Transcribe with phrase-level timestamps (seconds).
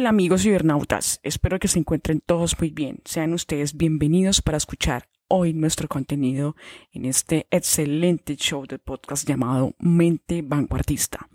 [0.00, 3.02] Hola amigos cibernautas, espero que se encuentren todos muy bien.
[3.04, 6.56] Sean ustedes bienvenidos para escuchar hoy nuestro contenido
[6.90, 11.28] en este excelente show de podcast llamado Mente Vanguardista.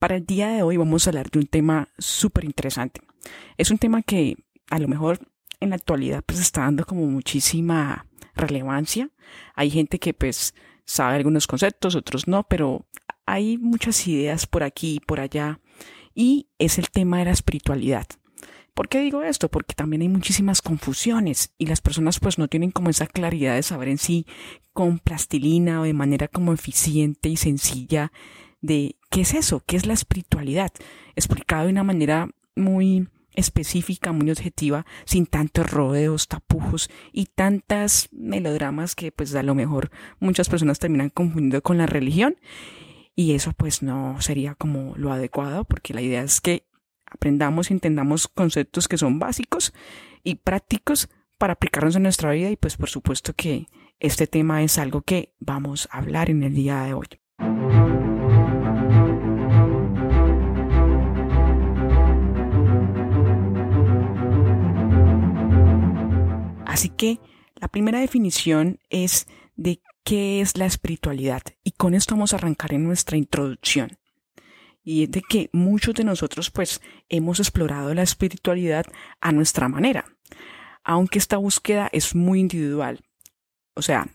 [0.00, 3.00] Para el día de hoy vamos a hablar de un tema súper interesante.
[3.56, 4.36] Es un tema que
[4.70, 5.20] a lo mejor
[5.60, 9.08] en la actualidad pues está dando como muchísima relevancia.
[9.54, 10.52] Hay gente que pues
[10.84, 12.88] sabe algunos conceptos, otros no, pero
[13.24, 15.60] hay muchas ideas por aquí y por allá
[16.14, 18.06] y es el tema de la espiritualidad.
[18.74, 19.50] ¿Por qué digo esto?
[19.50, 23.62] Porque también hay muchísimas confusiones y las personas pues no tienen como esa claridad de
[23.62, 24.26] saber en sí
[24.72, 28.12] con plastilina o de manera como eficiente y sencilla
[28.60, 30.70] de qué es eso, qué es la espiritualidad,
[31.16, 38.94] explicado de una manera muy específica, muy objetiva, sin tantos rodeos, tapujos y tantas melodramas
[38.94, 42.36] que pues a lo mejor muchas personas terminan confundiendo con la religión
[43.20, 46.64] y eso pues no sería como lo adecuado porque la idea es que
[47.04, 49.74] aprendamos y entendamos conceptos que son básicos
[50.24, 53.66] y prácticos para aplicarnos en nuestra vida y pues por supuesto que
[53.98, 57.08] este tema es algo que vamos a hablar en el día de hoy.
[66.64, 67.20] Así que
[67.56, 69.26] la primera definición es
[69.56, 71.42] de qué es la espiritualidad.
[71.62, 73.98] Y con esto vamos a arrancar en nuestra introducción.
[74.82, 78.86] Y es de que muchos de nosotros pues hemos explorado la espiritualidad
[79.20, 80.06] a nuestra manera,
[80.82, 83.04] aunque esta búsqueda es muy individual.
[83.74, 84.08] O sea,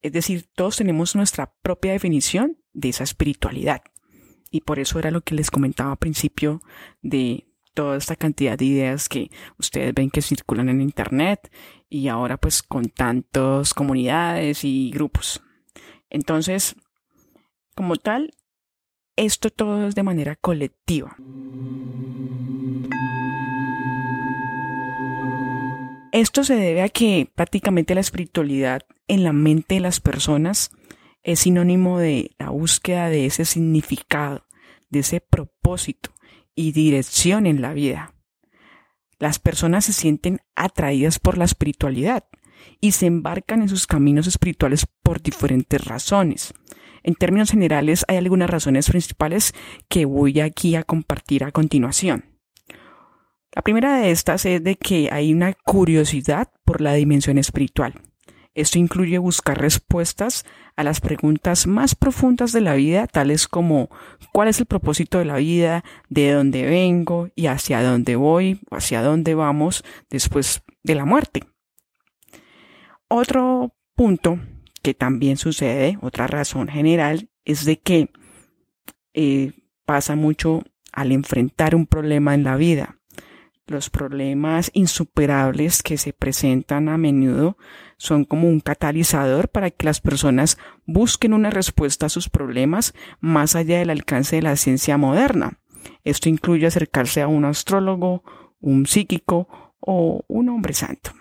[0.00, 3.82] es decir, todos tenemos nuestra propia definición de esa espiritualidad.
[4.50, 6.62] Y por eso era lo que les comentaba al principio
[7.00, 11.50] de toda esta cantidad de ideas que ustedes ven que circulan en Internet
[11.88, 15.42] y ahora pues con tantas comunidades y grupos.
[16.10, 16.76] Entonces,
[17.74, 18.34] como tal,
[19.16, 21.16] esto todo es de manera colectiva.
[26.12, 30.70] Esto se debe a que prácticamente la espiritualidad en la mente de las personas
[31.22, 34.44] es sinónimo de la búsqueda de ese significado,
[34.90, 36.10] de ese propósito,
[36.54, 38.14] y dirección en la vida.
[39.18, 42.24] Las personas se sienten atraídas por la espiritualidad
[42.80, 46.54] y se embarcan en sus caminos espirituales por diferentes razones.
[47.02, 49.54] En términos generales, hay algunas razones principales
[49.88, 52.24] que voy aquí a compartir a continuación.
[53.54, 58.00] La primera de estas es de que hay una curiosidad por la dimensión espiritual.
[58.54, 60.44] Esto incluye buscar respuestas
[60.76, 63.88] a las preguntas más profundas de la vida, tales como
[64.32, 68.76] cuál es el propósito de la vida, de dónde vengo y hacia dónde voy o
[68.76, 71.44] hacia dónde vamos después de la muerte.
[73.08, 74.38] Otro punto
[74.82, 78.10] que también sucede, otra razón general, es de que
[79.14, 79.52] eh,
[79.86, 82.98] pasa mucho al enfrentar un problema en la vida
[83.66, 87.56] los problemas insuperables que se presentan a menudo
[87.96, 93.54] son como un catalizador para que las personas busquen una respuesta a sus problemas más
[93.54, 95.60] allá del alcance de la ciencia moderna.
[96.04, 98.24] Esto incluye acercarse a un astrólogo,
[98.60, 99.48] un psíquico
[99.80, 101.12] o un hombre santo.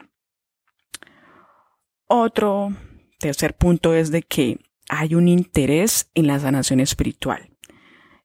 [2.07, 2.73] Otro
[3.19, 4.59] tercer punto es de que
[4.89, 7.55] hay un interés en la sanación espiritual.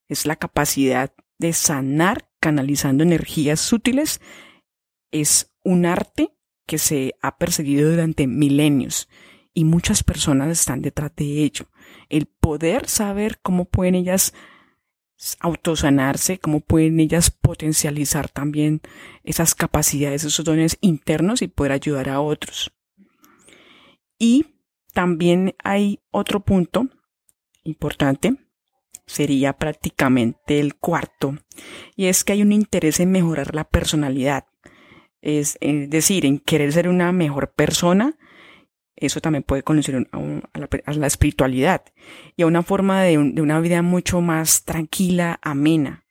[0.08, 4.20] Es la capacidad de sanar canalizando energías sutiles
[5.10, 6.30] es un arte
[6.64, 9.08] que se ha perseguido durante milenios
[9.52, 11.66] y muchas personas están detrás de ello.
[12.08, 14.32] El poder saber cómo pueden ellas
[15.40, 18.80] autosanarse, cómo pueden ellas potencializar también
[19.24, 22.70] esas capacidades, esos dones internos y poder ayudar a otros.
[24.20, 24.46] Y
[24.92, 26.86] también hay otro punto
[27.64, 28.36] importante
[29.06, 31.38] sería prácticamente el cuarto,
[31.94, 34.46] y es que hay un interés en mejorar la personalidad,
[35.22, 38.16] es, decir, en querer ser una mejor persona,
[38.94, 41.84] eso también puede conocer a, la, espiritualidad
[42.34, 46.06] y a una forma de, de una vida mucho más tranquila, amena.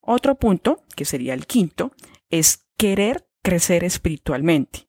[0.00, 1.92] Otro punto, que sería el quinto,
[2.30, 4.88] es querer crecer espiritualmente.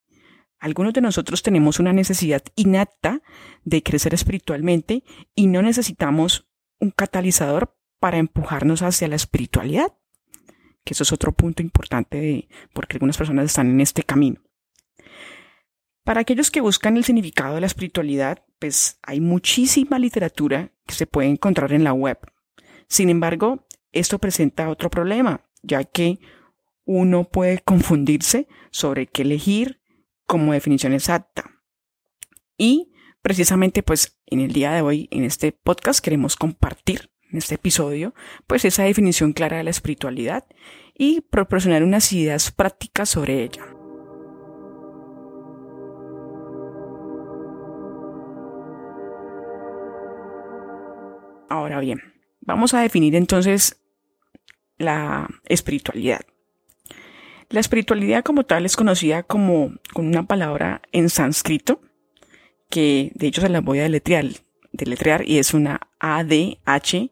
[0.60, 3.22] Algunos de nosotros tenemos una necesidad innata
[3.64, 5.04] de crecer espiritualmente
[5.36, 6.47] y no necesitamos
[6.80, 9.94] un catalizador para empujarnos hacia la espiritualidad,
[10.84, 14.42] que eso es otro punto importante porque algunas personas están en este camino.
[16.04, 21.06] Para aquellos que buscan el significado de la espiritualidad, pues hay muchísima literatura que se
[21.06, 22.18] puede encontrar en la web.
[22.88, 26.20] Sin embargo, esto presenta otro problema, ya que
[26.86, 29.82] uno puede confundirse sobre qué elegir
[30.26, 31.52] como definición exacta.
[32.58, 37.56] Y precisamente pues en el día de hoy, en este podcast, queremos compartir en este
[37.56, 38.14] episodio,
[38.48, 40.46] pues esa definición clara de la espiritualidad
[40.94, 43.66] y proporcionar unas ideas prácticas sobre ella.
[51.50, 52.02] Ahora bien,
[52.42, 53.82] vamos a definir entonces
[54.78, 56.22] la espiritualidad.
[57.50, 61.82] La espiritualidad como tal es conocida como con una palabra en sánscrito,
[62.70, 64.26] que de hecho se la voy a deletrear,
[64.72, 67.12] deletrear y es una A D H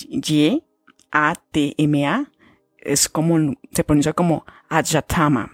[0.00, 0.62] Y
[1.10, 2.30] A T M A,
[2.78, 5.50] es como se pronuncia como Ajatama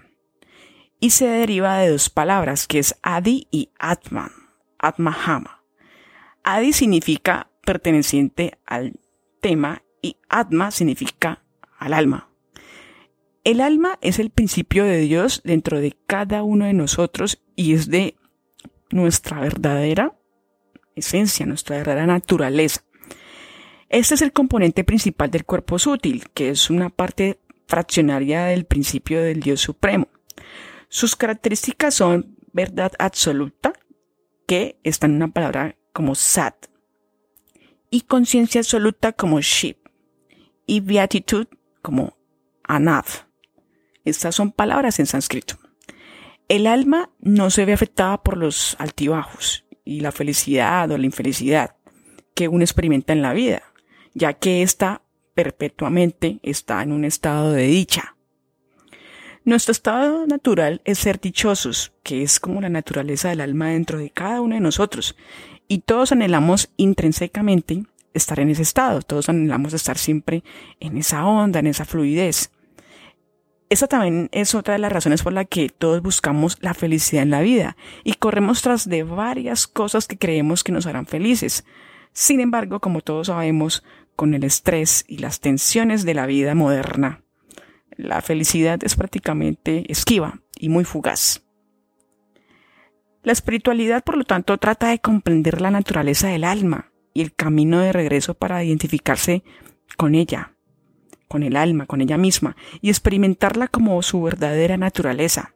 [1.00, 4.30] y se deriva de dos palabras que es Adi y Atman,
[4.78, 5.64] Atmahama.
[6.44, 9.00] Adi significa perteneciente al
[9.40, 11.42] tema y Atma significa
[11.78, 12.28] al alma.
[13.42, 17.88] El alma es el principio de Dios dentro de cada uno de nosotros y es
[17.88, 18.16] de
[18.90, 20.16] nuestra verdadera
[20.94, 22.82] esencia, nuestra verdadera naturaleza.
[23.88, 29.22] Este es el componente principal del cuerpo sutil, que es una parte fraccionaria del principio
[29.22, 30.08] del Dios Supremo.
[30.88, 33.72] Sus características son verdad absoluta,
[34.46, 36.66] que está en una palabra como sat,
[37.90, 39.76] y conciencia absoluta como ship,
[40.66, 41.46] y beatitud
[41.82, 42.16] como
[42.64, 43.04] anav.
[44.04, 45.59] Estas son palabras en sánscrito.
[46.50, 51.76] El alma no se ve afectada por los altibajos y la felicidad o la infelicidad
[52.34, 53.62] que uno experimenta en la vida,
[54.14, 55.02] ya que ésta
[55.32, 58.16] perpetuamente está en un estado de dicha.
[59.44, 64.10] Nuestro estado natural es ser dichosos, que es como la naturaleza del alma dentro de
[64.10, 65.14] cada uno de nosotros,
[65.68, 70.42] y todos anhelamos intrínsecamente estar en ese estado, todos anhelamos estar siempre
[70.80, 72.50] en esa onda, en esa fluidez.
[73.70, 77.30] Esa también es otra de las razones por la que todos buscamos la felicidad en
[77.30, 81.64] la vida y corremos tras de varias cosas que creemos que nos harán felices.
[82.12, 83.84] Sin embargo, como todos sabemos,
[84.16, 87.22] con el estrés y las tensiones de la vida moderna,
[87.96, 91.44] la felicidad es prácticamente esquiva y muy fugaz.
[93.22, 97.78] La espiritualidad, por lo tanto, trata de comprender la naturaleza del alma y el camino
[97.78, 99.44] de regreso para identificarse
[99.96, 100.54] con ella,
[101.30, 105.54] con el alma, con ella misma, y experimentarla como su verdadera naturaleza.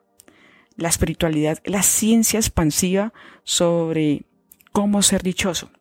[0.76, 3.12] La espiritualidad, la ciencia expansiva
[3.43, 4.23] sobre
[4.71, 5.73] cómo ser dichoso.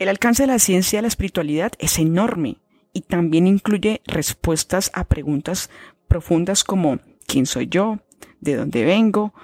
[0.00, 2.56] El alcance de la ciencia de la espiritualidad es enorme
[2.92, 5.70] y también incluye respuestas a preguntas
[6.08, 8.00] profundas como ¿quién soy yo?
[8.40, 9.34] ¿De dónde vengo?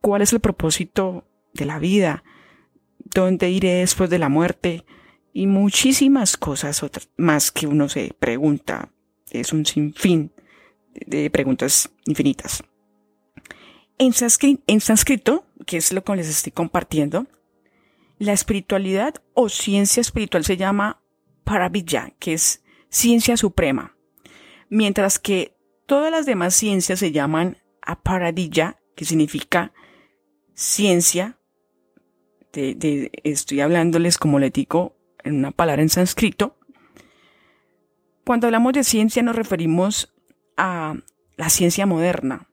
[0.00, 1.24] ¿Cuál es el propósito
[1.54, 2.22] de la vida?
[2.98, 4.84] ¿Dónde iré después de la muerte?
[5.32, 8.90] Y muchísimas cosas otras más que uno se pregunta.
[9.30, 10.32] Es un sinfín
[10.94, 12.62] de preguntas infinitas.
[13.98, 14.12] En,
[14.80, 17.26] sánscrito, que es lo que les estoy compartiendo,
[18.18, 21.02] la espiritualidad o ciencia espiritual se llama
[21.44, 23.96] Paravidya, que es ciencia suprema,
[24.68, 25.54] mientras que
[25.86, 29.72] todas las demás ciencias se llaman Aparadilla, que significa
[30.54, 31.38] ciencia,
[32.52, 36.56] de, estoy hablándoles como le digo en una palabra en sánscrito.
[38.24, 40.12] Cuando hablamos de ciencia nos referimos
[40.56, 40.94] a
[41.36, 42.48] la ciencia moderna.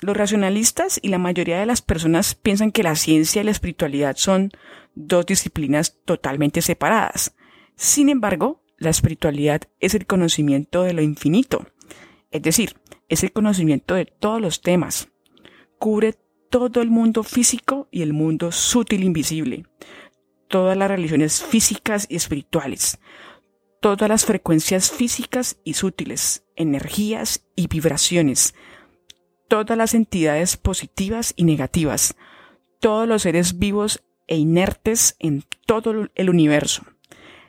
[0.00, 4.16] Los racionalistas y la mayoría de las personas piensan que la ciencia y la espiritualidad
[4.16, 4.52] son
[4.94, 7.34] dos disciplinas totalmente separadas.
[7.74, 11.66] Sin embargo, la espiritualidad es el conocimiento de lo infinito,
[12.30, 12.76] es decir,
[13.08, 15.08] es el conocimiento de todos los temas.
[15.78, 16.14] Cubre
[16.48, 19.66] todo el mundo físico y el mundo sutil invisible,
[20.48, 22.98] todas las religiones físicas y espirituales,
[23.80, 28.54] todas las frecuencias físicas y sutiles, energías y vibraciones,
[29.48, 32.16] todas las entidades positivas y negativas,
[32.80, 36.82] todos los seres vivos e inertes en todo el universo.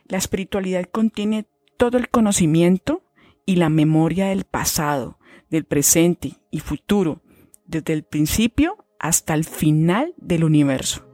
[0.06, 1.46] La espiritualidad contiene
[1.78, 3.04] todo el conocimiento
[3.46, 5.18] y la memoria del pasado,
[5.50, 7.22] del presente y futuro,
[7.66, 11.09] desde el principio hasta el final del universo.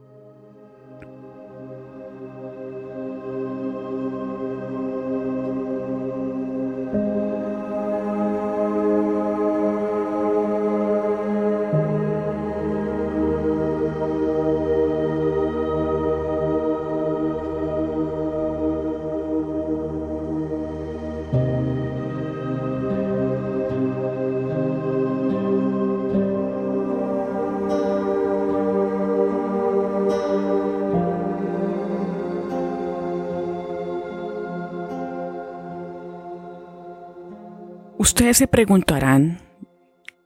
[38.16, 39.42] Ustedes se preguntarán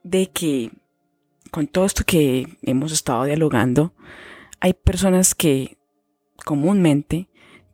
[0.04, 0.70] de que
[1.50, 3.94] con todo esto que hemos estado dialogando,
[4.61, 5.76] hay personas que
[6.44, 7.28] comúnmente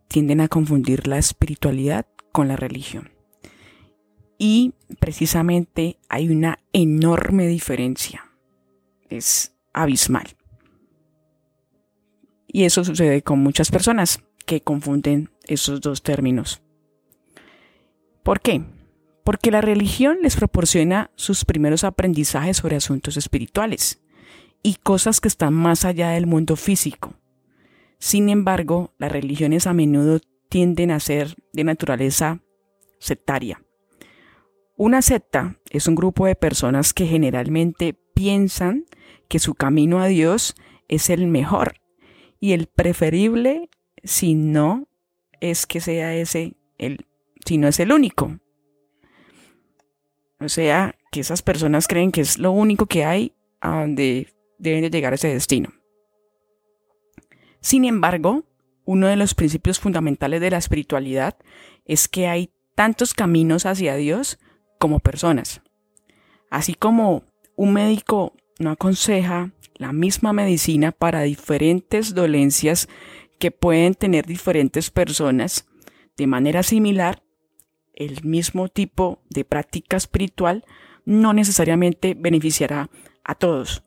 [0.09, 3.11] tienden a confundir la espiritualidad con la religión.
[4.39, 8.25] Y precisamente hay una enorme diferencia.
[9.11, 10.35] Es abismal.
[12.47, 16.63] Y eso sucede con muchas personas que confunden esos dos términos.
[18.23, 18.65] ¿Por qué?
[19.27, 24.01] Porque la religión les proporciona sus primeros aprendizajes sobre asuntos espirituales
[24.63, 27.15] y cosas que están más allá del mundo físico.
[27.99, 32.41] Sin embargo, las religiones a menudo tienden a ser de naturaleza
[33.01, 33.61] sectaria.
[34.77, 38.85] Una secta es un grupo de personas que generalmente piensan
[39.27, 40.55] que su camino a Dios
[40.87, 41.81] es el mejor
[42.39, 43.71] y el preferible
[44.05, 44.87] si no
[45.41, 47.07] es que sea ese el
[47.45, 48.39] si no es el único.
[50.41, 54.29] O sea, que esas personas creen que es lo único que hay a donde
[54.59, 55.73] deben de llegar a ese destino.
[57.61, 58.45] Sin embargo,
[58.85, 61.37] uno de los principios fundamentales de la espiritualidad
[61.85, 64.39] es que hay tantos caminos hacia Dios
[64.79, 65.63] como personas.
[66.51, 67.25] Así como
[67.57, 72.89] un médico no aconseja la misma medicina para diferentes dolencias
[73.39, 75.67] que pueden tener diferentes personas,
[76.17, 77.23] de manera similar,
[77.97, 80.65] el mismo tipo de práctica espiritual
[81.05, 82.91] no necesariamente beneficiará
[83.25, 83.83] a todos.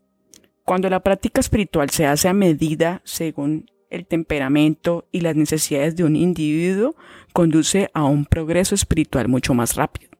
[0.65, 6.03] Cuando la práctica espiritual se hace a medida según el temperamento y las necesidades de
[6.03, 6.95] un individuo,
[7.33, 10.11] conduce a un progreso espiritual mucho más rápido.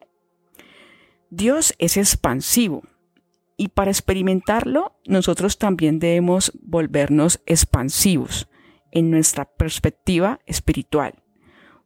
[1.29, 2.84] Dios es expansivo
[3.58, 8.48] y para experimentarlo nosotros también debemos volvernos expansivos
[8.91, 11.13] en nuestra perspectiva espiritual.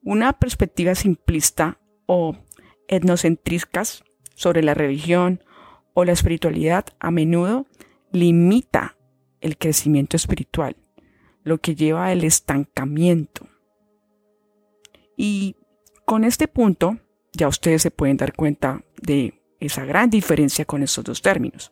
[0.01, 2.35] Una perspectiva simplista o
[2.87, 4.03] etnocentriscas
[4.35, 5.43] sobre la religión
[5.93, 7.67] o la espiritualidad a menudo
[8.11, 8.97] limita
[9.41, 10.75] el crecimiento espiritual,
[11.43, 13.47] lo que lleva al estancamiento.
[15.17, 15.55] Y
[16.05, 16.97] con este punto
[17.33, 21.71] ya ustedes se pueden dar cuenta de esa gran diferencia con estos dos términos.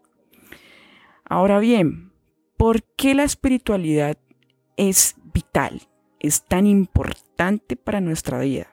[1.24, 2.12] Ahora bien,
[2.58, 4.18] ¿por qué la espiritualidad
[4.78, 5.88] es vital,
[6.20, 8.72] es tan importante para nuestra vida?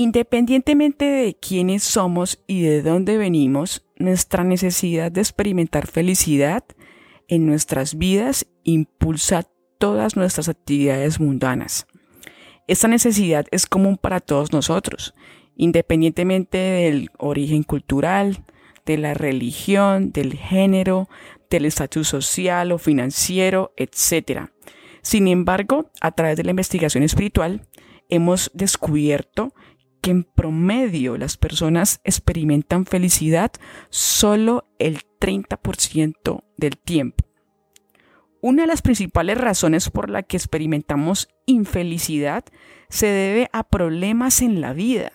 [0.00, 6.62] Independientemente de quiénes somos y de dónde venimos, nuestra necesidad de experimentar felicidad
[7.26, 11.88] en nuestras vidas impulsa todas nuestras actividades mundanas.
[12.68, 15.14] Esta necesidad es común para todos nosotros,
[15.56, 18.44] independientemente del origen cultural,
[18.86, 21.08] de la religión, del género,
[21.50, 24.42] del estatus social o financiero, etc.
[25.02, 27.66] Sin embargo, a través de la investigación espiritual,
[28.08, 29.52] hemos descubierto
[30.00, 33.52] que en promedio las personas experimentan felicidad
[33.90, 37.24] solo el 30% del tiempo.
[38.40, 42.44] Una de las principales razones por la que experimentamos infelicidad
[42.88, 45.12] se debe a problemas en la vida.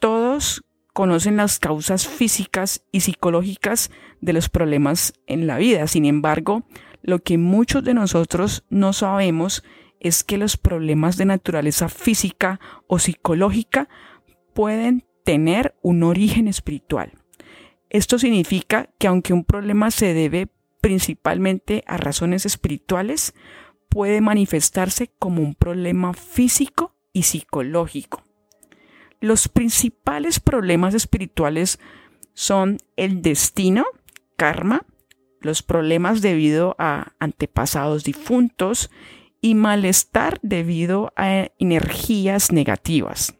[0.00, 0.64] Todos
[0.94, 3.90] conocen las causas físicas y psicológicas
[4.20, 5.86] de los problemas en la vida.
[5.86, 6.64] Sin embargo,
[7.02, 9.62] lo que muchos de nosotros no sabemos
[10.00, 13.88] es que los problemas de naturaleza física o psicológica
[14.54, 17.12] pueden tener un origen espiritual.
[17.90, 20.48] Esto significa que aunque un problema se debe
[20.80, 23.34] principalmente a razones espirituales,
[23.88, 28.24] puede manifestarse como un problema físico y psicológico.
[29.20, 31.78] Los principales problemas espirituales
[32.32, 33.84] son el destino,
[34.36, 34.86] karma,
[35.40, 38.90] los problemas debido a antepasados difuntos
[39.40, 43.34] y malestar debido a energías negativas.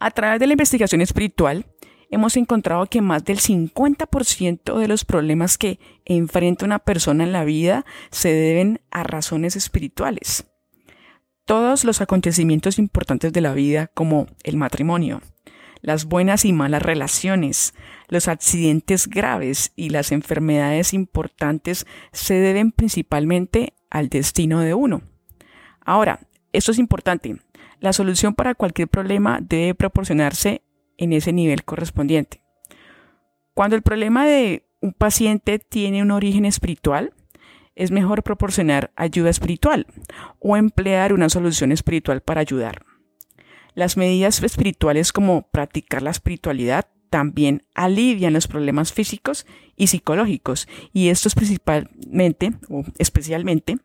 [0.00, 1.66] A través de la investigación espiritual,
[2.10, 7.44] hemos encontrado que más del 50% de los problemas que enfrenta una persona en la
[7.44, 10.46] vida se deben a razones espirituales.
[11.44, 15.22] Todos los acontecimientos importantes de la vida, como el matrimonio,
[15.80, 17.74] las buenas y malas relaciones,
[18.08, 25.02] los accidentes graves y las enfermedades importantes se deben principalmente al destino de uno.
[25.80, 26.20] Ahora,
[26.52, 27.36] esto es importante.
[27.80, 30.62] La solución para cualquier problema debe proporcionarse
[30.96, 32.42] en ese nivel correspondiente.
[33.54, 37.12] Cuando el problema de un paciente tiene un origen espiritual,
[37.74, 39.86] es mejor proporcionar ayuda espiritual
[40.40, 42.84] o emplear una solución espiritual para ayudar.
[43.74, 49.46] Las medidas espirituales como practicar la espiritualidad también alivian los problemas físicos
[49.76, 53.78] y psicológicos y esto es principalmente o especialmente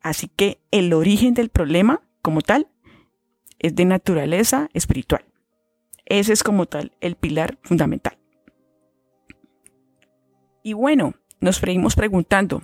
[0.00, 2.68] así que el origen del problema como tal
[3.58, 5.24] es de naturaleza espiritual.
[6.04, 8.18] Ese es como tal el pilar fundamental.
[10.62, 12.62] Y bueno, nos seguimos preguntando,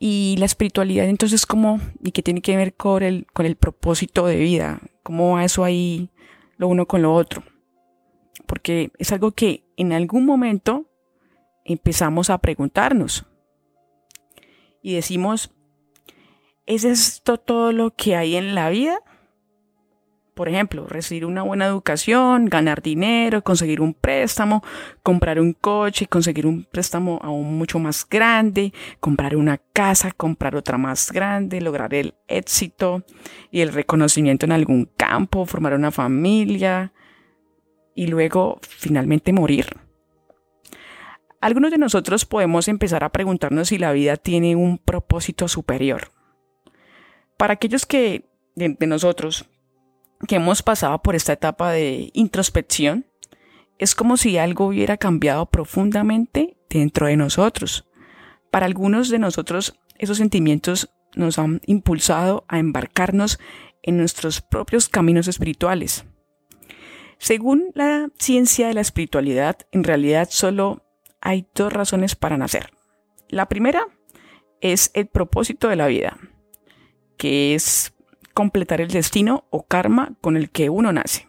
[0.00, 4.26] Y la espiritualidad entonces cómo y qué tiene que ver con el, con el propósito
[4.26, 6.10] de vida, cómo va eso ahí
[6.56, 7.42] lo uno con lo otro.
[8.46, 10.86] Porque es algo que en algún momento
[11.64, 13.26] empezamos a preguntarnos
[14.82, 15.50] y decimos,
[16.66, 19.00] ¿es esto todo lo que hay en la vida?
[20.34, 24.62] Por ejemplo, recibir una buena educación, ganar dinero, conseguir un préstamo,
[25.02, 30.78] comprar un coche, conseguir un préstamo aún mucho más grande, comprar una casa, comprar otra
[30.78, 33.02] más grande, lograr el éxito
[33.50, 36.92] y el reconocimiento en algún campo, formar una familia
[37.98, 39.66] y luego finalmente morir.
[41.40, 46.12] Algunos de nosotros podemos empezar a preguntarnos si la vida tiene un propósito superior.
[47.36, 48.24] Para aquellos que
[48.54, 49.46] de, nosotros
[50.28, 53.04] que hemos pasado por esta etapa de introspección,
[53.78, 57.84] es como si algo hubiera cambiado profundamente dentro de nosotros.
[58.52, 63.40] Para algunos de nosotros, esos sentimientos nos han impulsado a embarcarnos
[63.82, 66.04] en nuestros propios caminos espirituales.
[67.18, 70.84] Según la ciencia de la espiritualidad, en realidad solo
[71.20, 72.72] hay dos razones para nacer.
[73.28, 73.86] La primera
[74.60, 76.18] es el propósito de la vida,
[77.16, 77.92] que es
[78.34, 81.26] completar el destino o karma con el que uno nace.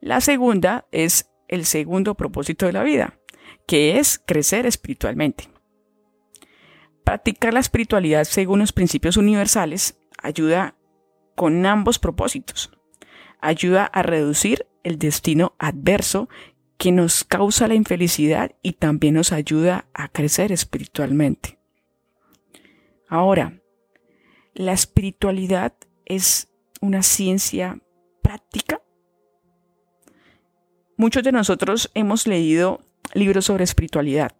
[0.00, 3.18] La segunda es el segundo propósito de la vida,
[3.66, 5.48] que es crecer espiritualmente.
[7.04, 10.74] Practicar la espiritualidad según los principios universales ayuda
[11.36, 12.75] con ambos propósitos.
[13.46, 16.28] Ayuda a reducir el destino adverso
[16.78, 21.56] que nos causa la infelicidad y también nos ayuda a crecer espiritualmente.
[23.08, 23.60] Ahora,
[24.52, 25.74] la espiritualidad
[26.06, 26.48] es
[26.80, 27.78] una ciencia
[28.20, 28.82] práctica.
[30.96, 32.80] Muchos de nosotros hemos leído
[33.14, 34.34] libros sobre espiritualidad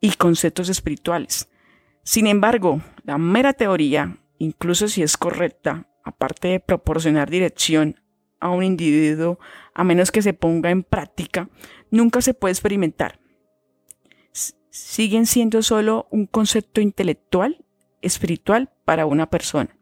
[0.00, 1.48] y conceptos espirituales.
[2.04, 7.96] Sin embargo, la mera teoría, incluso si es correcta, aparte de proporcionar dirección
[8.40, 9.38] a un individuo,
[9.74, 11.48] a menos que se ponga en práctica,
[11.90, 13.20] nunca se puede experimentar.
[14.70, 17.64] siguen siendo solo un concepto intelectual,
[18.02, 19.76] espiritual para una persona.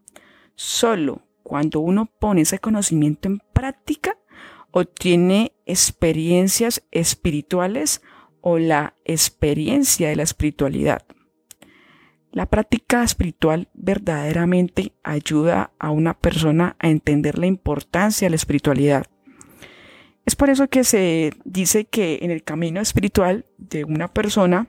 [0.55, 4.19] Solo cuando uno pone ese conocimiento en práctica,
[4.71, 8.03] obtiene experiencias espirituales
[8.41, 11.07] o la experiencia de la espiritualidad.
[12.33, 19.07] La práctica espiritual verdaderamente ayuda a una persona a entender la importancia de la espiritualidad.
[20.25, 24.69] Es por eso que se dice que en el camino espiritual de una persona,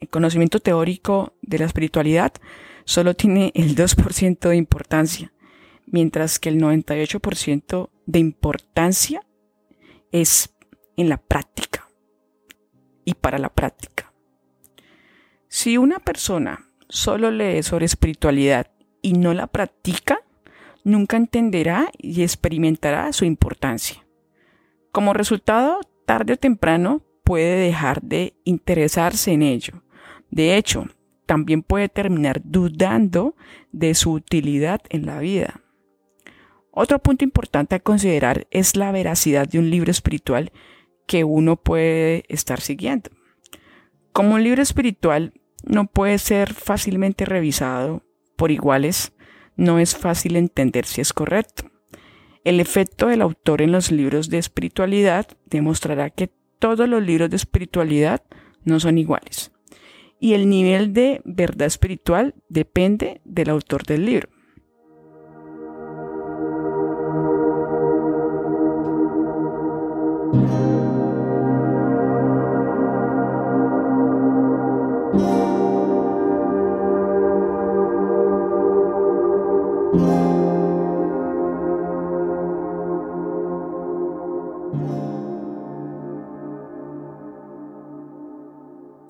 [0.00, 2.34] el conocimiento teórico de la espiritualidad
[2.84, 5.32] solo tiene el 2% de importancia,
[5.86, 9.22] mientras que el 98% de importancia
[10.12, 10.54] es
[10.98, 11.88] en la práctica
[13.06, 14.12] y para la práctica.
[15.48, 18.70] Si una persona solo lee sobre espiritualidad
[19.02, 20.20] y no la practica,
[20.84, 24.06] nunca entenderá y experimentará su importancia.
[24.92, 29.82] Como resultado, tarde o temprano puede dejar de interesarse en ello.
[30.30, 30.86] De hecho,
[31.26, 33.34] también puede terminar dudando
[33.72, 35.60] de su utilidad en la vida.
[36.70, 40.52] Otro punto importante a considerar es la veracidad de un libro espiritual
[41.06, 43.10] que uno puede estar siguiendo.
[44.12, 45.32] Como un libro espiritual
[45.66, 48.02] no puede ser fácilmente revisado
[48.36, 49.12] por iguales,
[49.56, 51.70] no es fácil entender si es correcto.
[52.44, 57.36] El efecto del autor en los libros de espiritualidad demostrará que todos los libros de
[57.36, 58.22] espiritualidad
[58.64, 59.52] no son iguales
[60.18, 64.28] y el nivel de verdad espiritual depende del autor del libro.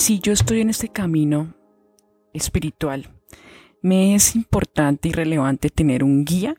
[0.07, 1.53] Si yo estoy en este camino
[2.33, 3.11] espiritual,
[3.83, 6.55] me es importante y relevante tener un guía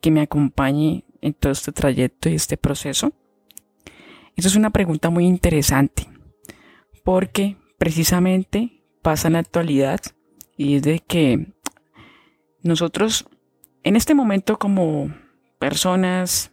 [0.00, 3.12] que me acompañe en todo este trayecto y este proceso.
[4.36, 6.08] Esa es una pregunta muy interesante
[7.02, 10.00] porque precisamente pasa en la actualidad
[10.56, 11.48] y es de que
[12.62, 13.28] nosotros
[13.82, 15.12] en este momento como
[15.58, 16.52] personas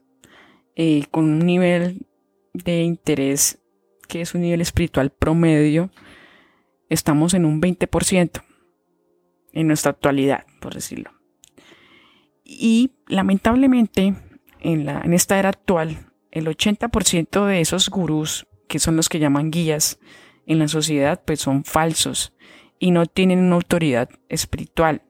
[0.76, 2.08] eh, con un nivel
[2.56, 3.60] de interés
[4.08, 5.92] que es un nivel espiritual promedio,
[6.90, 8.44] estamos en un 20%
[9.54, 11.12] en nuestra actualidad, por decirlo.
[12.44, 14.16] Y lamentablemente,
[14.60, 19.20] en, la, en esta era actual, el 80% de esos gurús, que son los que
[19.20, 20.00] llaman guías
[20.46, 22.34] en la sociedad, pues son falsos
[22.80, 25.04] y no tienen una autoridad espiritual.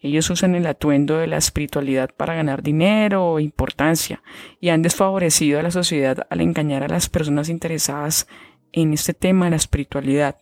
[0.00, 4.22] Ellos usan el atuendo de la espiritualidad para ganar dinero o importancia
[4.60, 8.28] y han desfavorecido a la sociedad al engañar a las personas interesadas
[8.72, 10.36] en este tema de la espiritualidad.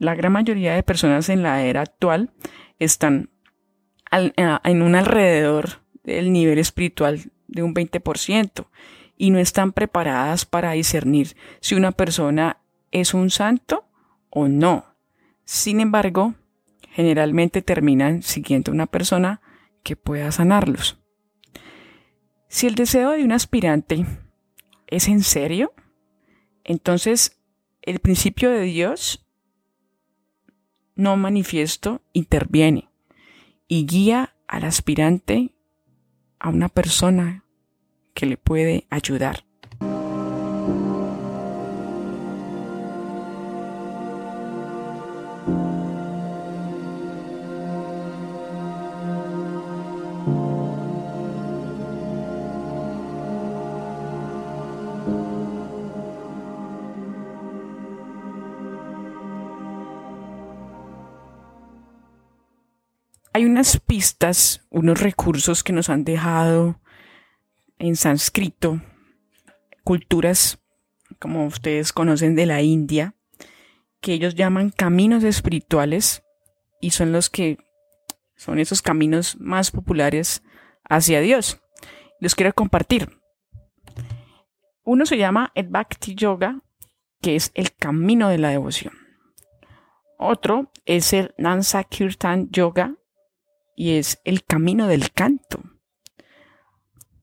[0.00, 2.32] La gran mayoría de personas en la era actual
[2.78, 3.28] están
[4.10, 8.66] en un alrededor del nivel espiritual de un 20%
[9.18, 12.56] y no están preparadas para discernir si una persona
[12.90, 13.84] es un santo
[14.30, 14.86] o no.
[15.44, 16.34] Sin embargo,
[16.92, 19.42] generalmente terminan siguiendo a una persona
[19.82, 20.98] que pueda sanarlos.
[22.48, 24.06] Si el deseo de un aspirante
[24.86, 25.74] es en serio,
[26.64, 27.38] entonces
[27.82, 29.26] el principio de Dios
[30.94, 32.88] no manifiesto interviene
[33.68, 35.54] y guía al aspirante
[36.38, 37.44] a una persona
[38.14, 39.44] que le puede ayudar.
[63.32, 66.80] Hay unas pistas, unos recursos que nos han dejado
[67.78, 68.80] en sánscrito,
[69.84, 70.58] culturas
[71.18, 73.14] como ustedes conocen de la India,
[74.00, 76.22] que ellos llaman caminos espirituales
[76.80, 77.58] y son los que
[78.36, 80.42] son esos caminos más populares
[80.88, 81.60] hacia Dios.
[82.20, 83.20] Los quiero compartir.
[84.82, 86.62] Uno se llama el Bhakti Yoga,
[87.20, 88.94] que es el camino de la devoción.
[90.18, 92.94] Otro es el Nansa Kirtan Yoga,
[93.80, 95.62] y es el camino del canto.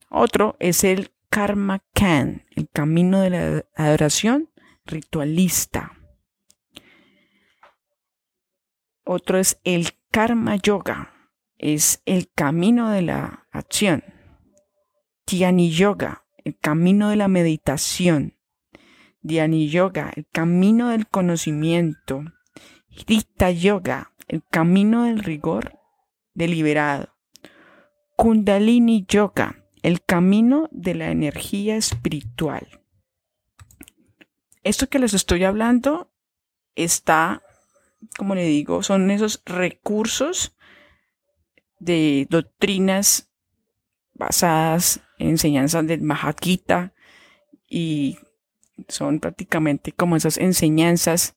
[0.10, 4.50] Otro es el Karma Kan, el camino de la adoración
[4.84, 5.92] ritualista.
[9.04, 11.14] Otro es el Karma Yoga,
[11.60, 14.04] es el camino de la acción.
[15.28, 18.36] Dhyani Yoga, el camino de la meditación.
[19.22, 22.24] Dhyani Yoga, el camino del conocimiento.
[23.08, 25.77] Rita Yoga, el camino del rigor
[26.38, 27.16] deliberado.
[28.16, 32.82] Kundalini Yoga, el camino de la energía espiritual.
[34.64, 36.12] Esto que les estoy hablando
[36.76, 37.42] está,
[38.18, 40.56] como le digo, son esos recursos
[41.80, 43.30] de doctrinas
[44.14, 46.94] basadas en enseñanzas del Mahakita
[47.68, 48.20] y
[48.88, 51.36] son prácticamente como esas enseñanzas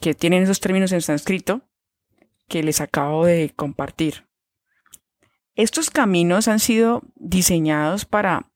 [0.00, 1.69] que tienen esos términos en sánscrito
[2.50, 4.26] que les acabo de compartir.
[5.54, 8.50] Estos caminos han sido diseñados para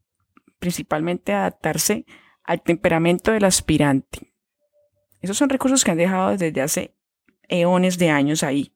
[0.58, 2.04] principalmente adaptarse
[2.42, 4.34] al temperamento del aspirante.
[5.20, 6.94] Esos son recursos que han dejado desde hace
[7.48, 8.74] eones de años ahí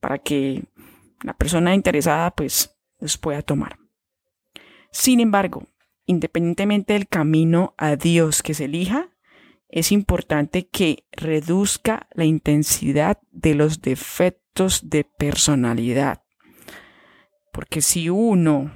[0.00, 0.64] para que
[1.22, 3.78] la persona interesada pues los pueda tomar.
[4.90, 5.66] Sin embargo,
[6.06, 9.10] independientemente del camino a Dios que se elija,
[9.68, 16.22] es importante que reduzca la intensidad de los defectos de personalidad.
[17.52, 18.72] Porque si uno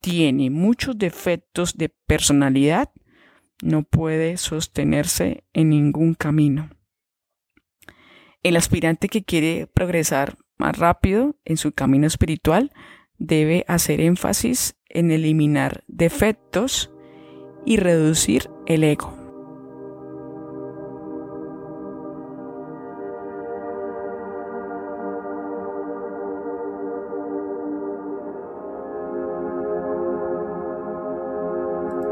[0.00, 2.90] tiene muchos defectos de personalidad,
[3.62, 6.70] no puede sostenerse en ningún camino.
[8.42, 12.72] El aspirante que quiere progresar más rápido en su camino espiritual
[13.18, 16.90] debe hacer énfasis en eliminar defectos
[17.64, 19.15] y reducir el ego.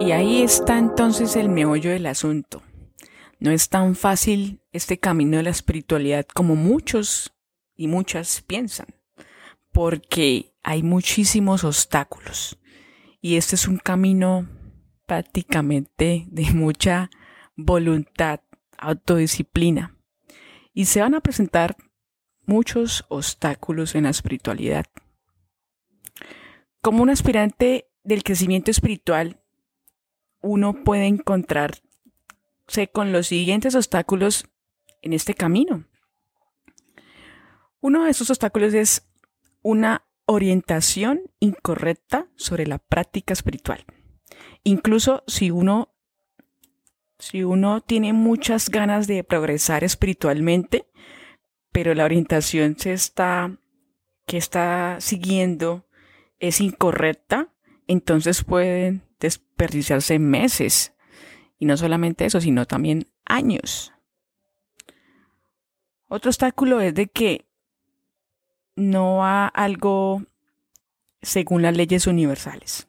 [0.04, 2.62] Y ahí está entonces el meollo del asunto.
[3.38, 7.32] No es tan fácil este camino de la espiritualidad como muchos
[7.74, 8.88] y muchas piensan,
[9.72, 12.58] porque hay muchísimos obstáculos.
[13.22, 14.46] Y este es un camino
[15.06, 17.08] prácticamente de mucha
[17.56, 18.40] voluntad,
[18.76, 19.96] autodisciplina.
[20.74, 21.78] Y se van a presentar
[22.44, 24.84] muchos obstáculos en la espiritualidad.
[26.82, 29.40] Como un aspirante del crecimiento espiritual,
[30.44, 31.82] uno puede encontrarse
[32.92, 34.46] con los siguientes obstáculos
[35.02, 35.86] en este camino.
[37.80, 39.08] Uno de esos obstáculos es
[39.62, 43.84] una orientación incorrecta sobre la práctica espiritual.
[44.62, 45.94] Incluso si uno,
[47.18, 50.86] si uno tiene muchas ganas de progresar espiritualmente,
[51.72, 53.58] pero la orientación se está,
[54.26, 55.86] que está siguiendo
[56.38, 57.48] es incorrecta,
[57.86, 60.92] entonces pueden desperdiciarse meses.
[61.58, 63.92] Y no solamente eso, sino también años.
[66.08, 67.46] Otro obstáculo es de que
[68.76, 70.22] no va algo
[71.22, 72.86] según las leyes universales.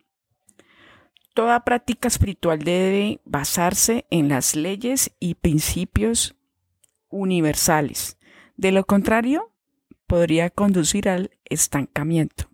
[1.33, 6.35] Toda práctica espiritual debe basarse en las leyes y principios
[7.09, 8.17] universales.
[8.57, 9.51] De lo contrario,
[10.05, 12.49] podría conducir al estancamiento.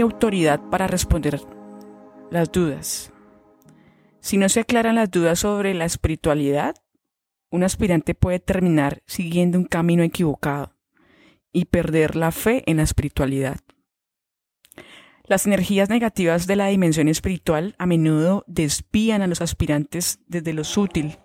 [0.00, 1.40] Autoridad para responder
[2.30, 3.12] las dudas.
[4.20, 6.74] Si no se aclaran las dudas sobre la espiritualidad,
[7.50, 10.74] un aspirante puede terminar siguiendo un camino equivocado
[11.52, 13.60] y perder la fe en la espiritualidad.
[15.24, 20.62] Las energías negativas de la dimensión espiritual a menudo desvían a los aspirantes desde lo
[20.62, 21.18] sutil.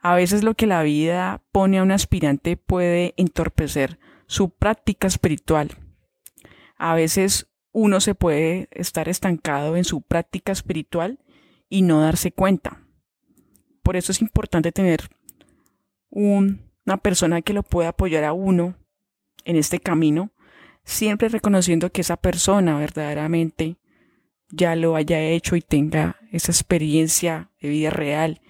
[0.00, 5.70] A veces lo que la vida pone a un aspirante puede entorpecer su práctica espiritual.
[6.76, 11.18] A veces uno se puede estar estancado en su práctica espiritual
[11.68, 12.84] y no darse cuenta.
[13.82, 15.08] Por eso es importante tener
[16.10, 18.74] una persona que lo pueda apoyar a uno
[19.44, 20.32] en este camino,
[20.84, 23.76] siempre reconociendo que esa persona verdaderamente
[24.50, 28.40] ya lo haya hecho y tenga esa experiencia de vida real.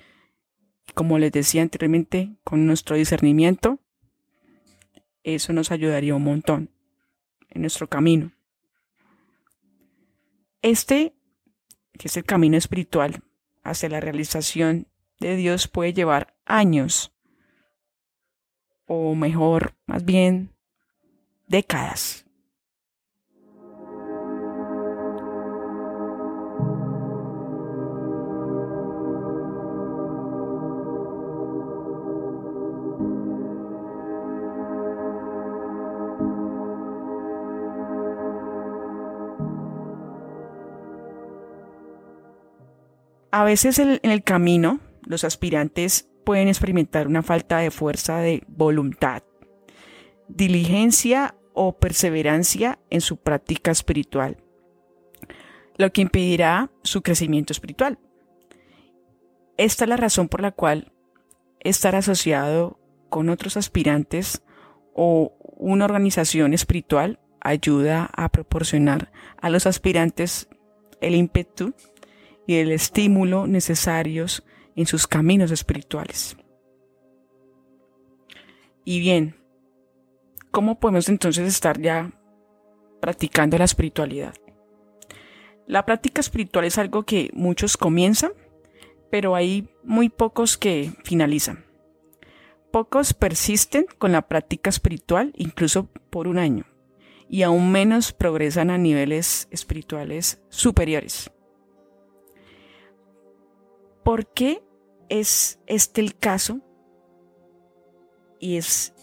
[0.95, 3.79] Como les decía anteriormente, con nuestro discernimiento,
[5.23, 6.71] eso nos ayudaría un montón
[7.51, 8.33] en nuestro camino.
[10.62, 11.14] Este
[12.01, 13.23] que es el camino espiritual
[13.62, 17.12] hacia la realización de Dios puede llevar años,
[18.87, 20.51] o mejor, más bien,
[21.46, 22.25] décadas.
[43.33, 49.23] A veces en el camino los aspirantes pueden experimentar una falta de fuerza de voluntad,
[50.29, 54.37] diligencia o perseverancia en su práctica espiritual,
[55.77, 57.99] lo que impedirá su crecimiento espiritual.
[59.57, 60.93] Esta es la razón por la cual
[61.61, 64.43] estar asociado con otros aspirantes
[64.95, 70.49] o una organización espiritual ayuda a proporcionar a los aspirantes
[71.01, 71.75] el ímpetu
[72.51, 74.43] y el estímulo necesarios
[74.75, 76.37] en sus caminos espirituales.
[78.85, 79.37] Y bien,
[80.51, 82.11] ¿cómo podemos entonces estar ya
[83.01, 84.35] practicando la espiritualidad?
[85.69, 88.33] La práctica espiritual es algo que muchos comienzan,
[89.13, 91.65] pero hay muy pocos que finalizan.
[92.73, 96.65] Pocos persisten con la práctica espiritual incluso por un año,
[97.29, 101.31] y aún menos progresan a niveles espirituales superiores.
[104.05, 104.63] ¿Por qué
[105.09, 106.61] es este el caso?
[108.39, 108.95] Y es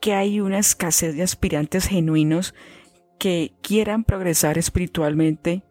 [0.00, 2.54] que hay una escasez de aspirantes genuinos
[3.18, 5.62] que quieran progresar espiritualmente.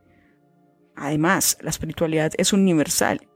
[0.95, 3.27] Además, la espiritualidad es universal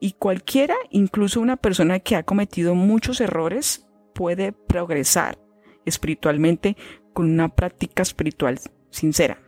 [0.00, 5.38] y cualquiera, incluso una persona que ha cometido muchos errores, puede progresar
[5.84, 6.76] espiritualmente
[7.12, 9.42] con una práctica espiritual sincera.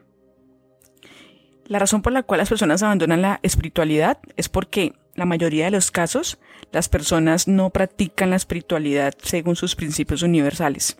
[1.66, 5.70] La razón por la cual las personas abandonan la espiritualidad es porque la mayoría de
[5.70, 6.38] los casos,
[6.72, 10.98] las personas no practican la espiritualidad según sus principios universales.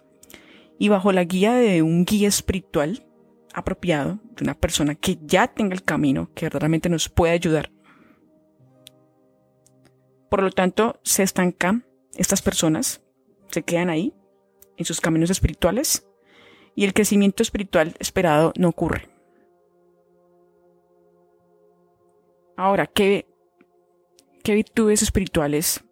[0.79, 3.07] Y bajo la guía de un guía espiritual
[3.53, 7.71] apropiado, de una persona que ya tenga el camino, que realmente nos puede ayudar.
[10.29, 13.03] Por lo tanto, se estancan estas personas,
[13.51, 14.15] se quedan ahí,
[14.77, 16.07] en sus caminos espirituales,
[16.75, 19.09] y el crecimiento espiritual esperado no ocurre.
[22.57, 23.30] Ahora, ¿qué
[24.43, 25.85] ¿Qué virtudes espirituales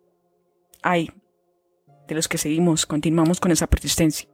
[0.82, 1.10] hay
[2.06, 4.28] de los que seguimos, continuamos con esa persistencia?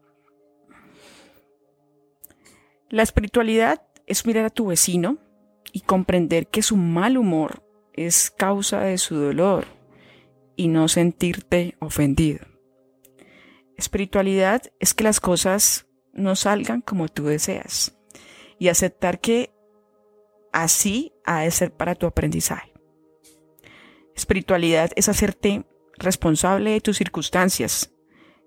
[2.91, 5.19] La espiritualidad es mirar a tu vecino
[5.73, 9.67] y comprender que su mal humor es causa de su dolor
[10.55, 12.47] y no sentirte ofendido.
[13.77, 17.99] Espiritualidad es que las cosas no salgan como tú deseas
[18.61, 19.53] y aceptar que
[20.53, 22.74] así ha de ser para tu aprendizaje.
[24.17, 25.65] Espiritualidad es hacerte
[25.97, 27.93] responsable de tus circunstancias,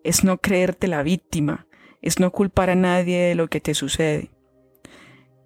[0.03, 1.67] es no creerte la víctima,
[2.01, 4.32] es no culpar a nadie de lo que te sucede.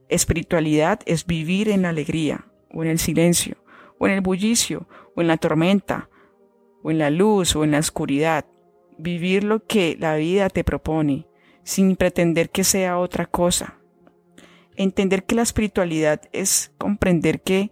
[0.10, 3.62] Espiritualidad es vivir en la alegría o en el silencio
[4.02, 6.10] o en el bullicio, o en la tormenta,
[6.82, 8.48] o en la luz, o en la oscuridad.
[8.98, 11.28] Vivir lo que la vida te propone,
[11.64, 13.78] sin pretender que sea otra cosa.
[14.76, 17.72] Entender que la espiritualidad es comprender que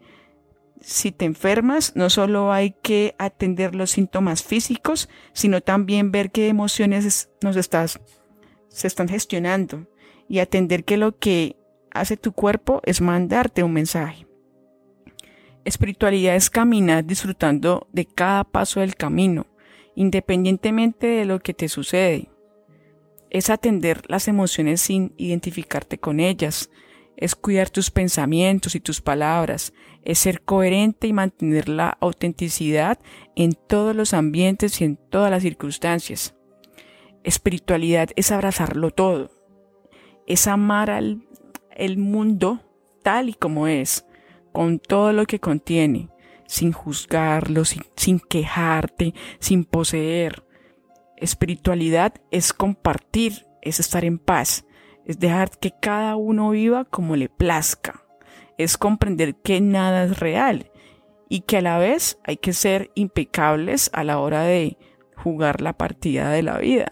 [0.82, 6.48] si te enfermas, no solo hay que atender los síntomas físicos, sino también ver qué
[6.48, 8.00] emociones nos estás,
[8.70, 9.88] se están gestionando
[10.28, 11.58] y atender que lo que
[11.92, 14.28] hace tu cuerpo es mandarte un mensaje.
[15.66, 19.48] Espiritualidad es caminar disfrutando de cada paso del camino,
[19.96, 22.30] independientemente de lo que te sucede.
[23.30, 26.70] Es atender las emociones sin identificarte con ellas,
[27.20, 32.98] es cuidar tus pensamientos y tus palabras, es ser coherente y mantener la autenticidad
[33.36, 36.34] en todos los ambientes y en todas las circunstancias.
[37.26, 39.32] Espiritualidad es abrazarlo todo,
[40.28, 41.20] es amar al
[41.98, 42.62] mundo
[43.04, 44.06] tal y como es,
[44.54, 46.08] con todo lo que contiene,
[46.48, 50.46] sin juzgarlo, sin quejarte, sin poseer.
[51.18, 54.66] Espiritualidad es compartir, es estar en paz,
[55.10, 58.04] es dejar que cada uno viva como le plazca,
[58.60, 60.70] es comprender que nada es real
[61.28, 64.78] y que a la vez hay que ser impecables a la hora de
[65.16, 66.90] jugar la partida de la vida.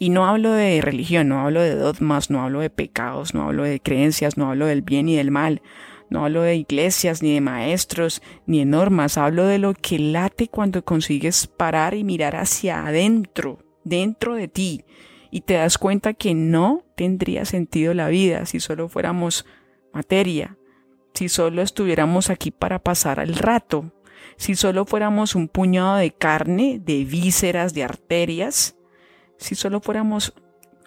[0.00, 3.62] Y no hablo de religión, no hablo de dogmas, no hablo de pecados, no hablo
[3.62, 5.62] de creencias, no hablo del bien y del mal,
[6.10, 10.48] no hablo de iglesias, ni de maestros, ni de normas, hablo de lo que late
[10.48, 14.84] cuando consigues parar y mirar hacia adentro, dentro de ti,
[15.30, 19.46] y te das cuenta que no tendría sentido la vida si solo fuéramos
[19.92, 20.56] materia,
[21.14, 23.92] si solo estuviéramos aquí para pasar el rato,
[24.36, 28.76] si solo fuéramos un puñado de carne, de vísceras, de arterias,
[29.36, 30.34] si solo fuéramos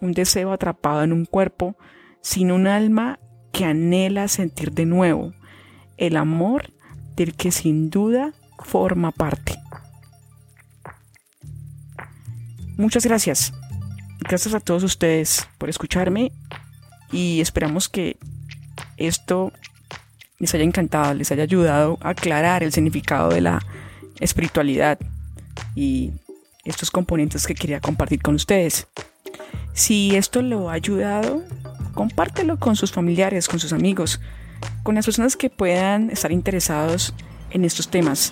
[0.02, 1.76] un deseo atrapado en un cuerpo,
[2.22, 3.20] sin un alma
[3.52, 5.34] que anhela sentir de nuevo
[5.98, 6.72] el amor
[7.16, 9.56] del que sin duda forma parte.
[12.78, 13.54] Muchas gracias.
[14.22, 16.32] Gracias a todos ustedes por escucharme
[17.12, 18.18] y esperamos que
[18.98, 19.52] esto
[20.40, 23.62] les haya encantado, les haya ayudado a aclarar el significado de la
[24.20, 25.00] espiritualidad
[25.76, 26.12] y
[26.64, 28.88] estos componentes que quería compartir con ustedes.
[29.74, 31.44] Si esto lo ha ayudado,
[31.94, 34.22] compártelo con sus familiares, con sus amigos,
[34.84, 37.14] con las personas que puedan estar interesados
[37.50, 38.32] en estos temas.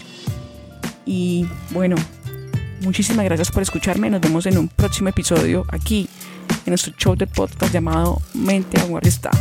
[1.05, 1.95] Y bueno,
[2.81, 4.09] Muchísimas gracias por escucharme.
[4.09, 6.07] Nos vemos en un próximo episodio aquí
[6.65, 9.31] en nuestro show de podcast llamado Mente Aguarda.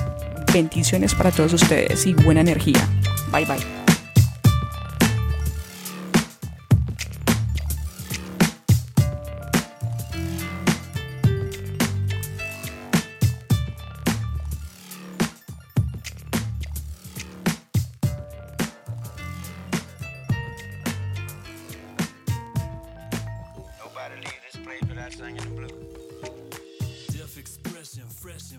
[0.53, 2.89] Bendiciones para todos ustedes y buena energía.
[3.33, 3.78] Bye bye.